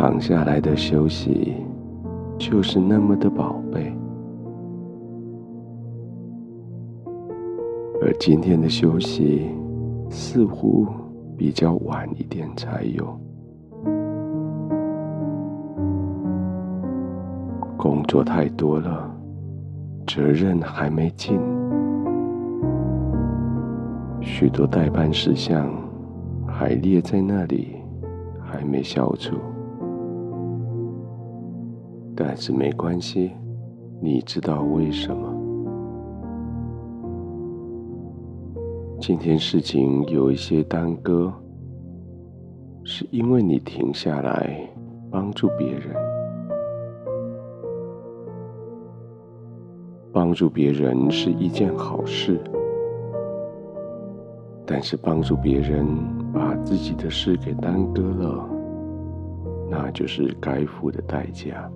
[0.00, 1.56] 躺下来的休息
[2.38, 3.92] 就是那么的宝贝，
[8.00, 9.50] 而今天的休息
[10.08, 10.86] 似乎
[11.36, 13.04] 比较晚一点才有。
[17.76, 19.10] 工作太多了，
[20.06, 21.40] 责任还没尽，
[24.20, 25.68] 许多待办事项
[26.46, 27.74] 还列在那里，
[28.40, 29.34] 还没消除。
[32.20, 33.30] 但是没关系，
[34.00, 35.32] 你知道为什么？
[39.00, 41.32] 今天事情有一些耽搁，
[42.82, 44.58] 是因为你停下来
[45.12, 45.94] 帮助别人。
[50.12, 52.40] 帮助别人是一件好事，
[54.66, 55.86] 但是帮助别人
[56.32, 58.48] 把自己的事给耽搁了，
[59.70, 61.70] 那就是该付的代价。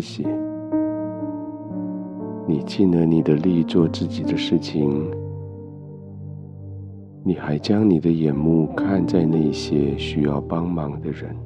[0.00, 0.26] 系，
[2.46, 4.90] 你尽了你的力做自己的事情，
[7.22, 11.36] 你还将你的眼目看在那些需要帮忙的人，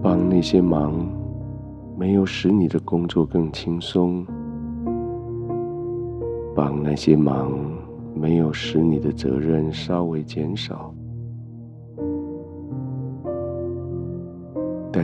[0.00, 0.94] 帮那些忙，
[1.98, 4.24] 没有使你的工作更轻松，
[6.54, 7.52] 帮那些忙，
[8.14, 10.94] 没有使你的责任稍微减少。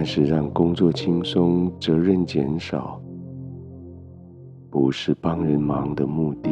[0.04, 3.00] 是让工作轻松、责任减少，
[4.70, 6.50] 不是帮人忙的目的。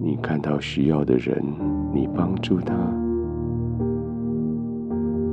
[0.00, 1.42] 你看到需要的人，
[1.92, 2.74] 你帮助他，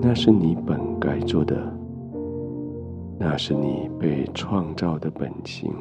[0.01, 1.55] 那是你本该做的，
[3.19, 5.73] 那是你被创造的本性。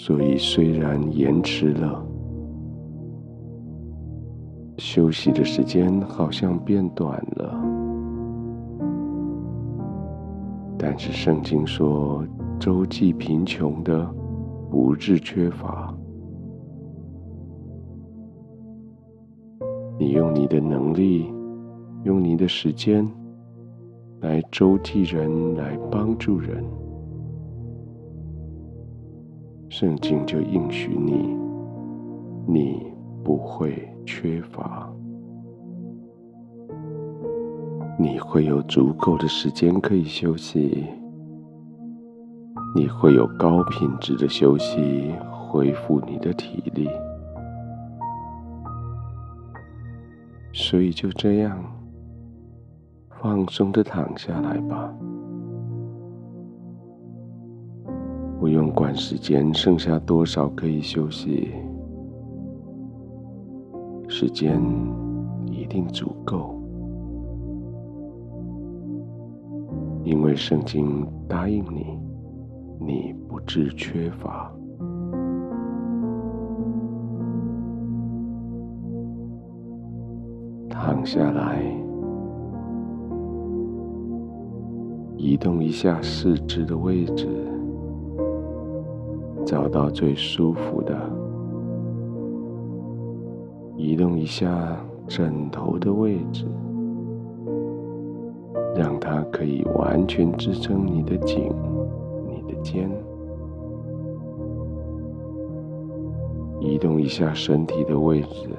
[0.00, 2.06] 所以，虽然延迟了，
[4.78, 7.60] 休息的时间好像变短了，
[10.78, 12.24] 但是圣经说，
[12.60, 14.08] 周济贫穷的
[14.70, 15.92] 不致缺乏。
[19.98, 21.28] 你用你的能力，
[22.04, 23.04] 用你的时间
[24.20, 26.64] 来周济人，来帮助人。
[29.80, 31.38] 圣经就应许你，
[32.48, 34.92] 你不会缺乏，
[37.96, 40.84] 你会有足够的时间可以休息，
[42.74, 46.90] 你会有高品质的休息，恢复你的体力，
[50.52, 51.56] 所以就这样
[53.10, 54.92] 放松的躺下来吧。
[58.38, 61.52] 不用管时间剩下多少可以休息，
[64.06, 64.62] 时间
[65.50, 66.56] 一定足够，
[70.04, 71.98] 因为圣经答应你，
[72.78, 74.54] 你不致缺乏。
[80.70, 81.60] 躺下来，
[85.16, 87.26] 移动一下四肢的位置。
[89.48, 90.94] 找到最舒服的，
[93.78, 96.44] 移动一下枕头的位置，
[98.76, 101.50] 让它可以完全支撑你的颈、
[102.28, 102.90] 你的肩。
[106.60, 108.50] 移动一下身体的位置，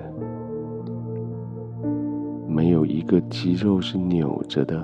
[2.47, 4.83] 没有一个肌肉是扭着的，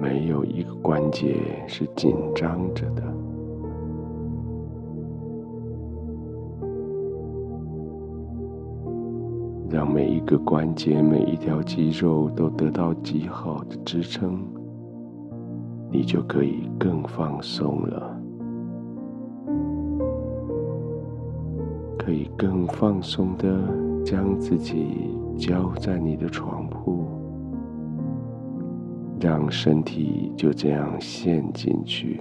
[0.00, 1.34] 没有一个关节
[1.66, 3.02] 是紧张着的。
[9.72, 14.44] 让每一个关节、每一条肌肉都得到极好的支撑，
[15.90, 18.20] 你就可以更放松了，
[21.98, 23.48] 可以更放松的
[24.04, 27.06] 将自己交在你的床铺，
[29.18, 32.20] 让身体就这样陷进去，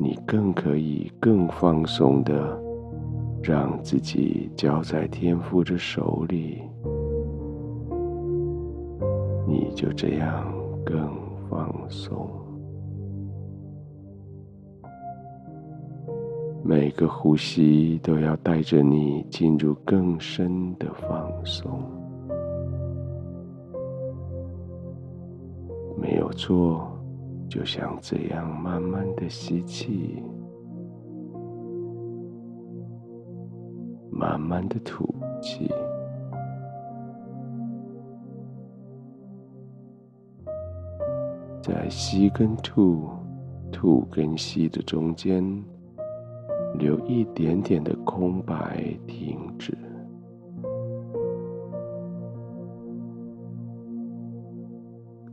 [0.00, 2.71] 你更可以更放松的。
[3.42, 6.62] 让自己交在天父的手里，
[9.46, 10.52] 你就这样
[10.84, 11.10] 更
[11.50, 12.30] 放松。
[16.64, 21.68] 每个呼吸都要带着你进入更深的放松。
[26.00, 26.88] 没有错，
[27.48, 30.22] 就像这样慢慢的吸气，
[34.22, 35.68] 慢慢的吐气。
[41.60, 43.10] 在吸跟吐、
[43.72, 45.42] 吐跟吸的中间，
[46.78, 49.76] 留一点点的空白，停止。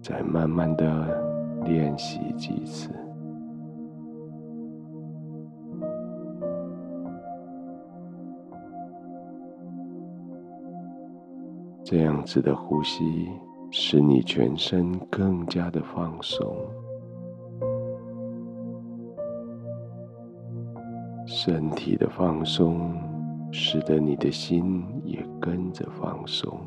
[0.01, 2.89] 再慢慢的练习几次，
[11.91, 13.27] 这样子的呼吸。
[13.71, 16.55] 使你全身更加的放松，
[21.27, 22.95] 身体的放松
[23.51, 26.59] 使得你的心也跟着放松。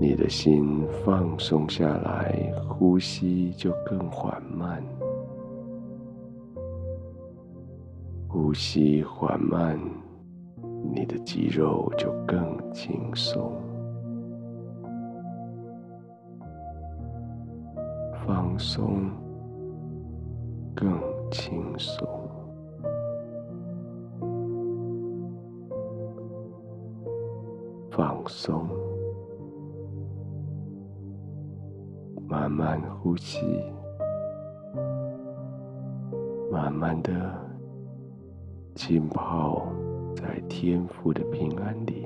[0.00, 4.80] 你的心放松下来，呼吸就更缓慢，
[8.28, 9.76] 呼吸缓慢。
[10.90, 13.52] 你的肌肉就更轻松，
[18.26, 19.10] 放松，
[20.74, 20.90] 更
[21.30, 22.08] 轻松，
[27.90, 28.66] 放松，
[32.26, 33.62] 慢慢呼吸，
[36.50, 37.12] 慢慢的
[38.74, 39.68] 浸泡。
[40.20, 42.04] 在天父的平安里，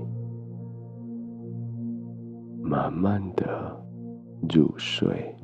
[2.62, 3.74] 慢慢的
[4.52, 5.34] 入睡。